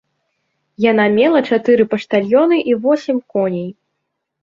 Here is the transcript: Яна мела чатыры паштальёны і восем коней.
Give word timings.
Яна 0.91 1.05
мела 1.17 1.43
чатыры 1.51 1.87
паштальёны 1.93 2.57
і 2.73 2.81
восем 2.83 3.17
коней. 3.37 3.71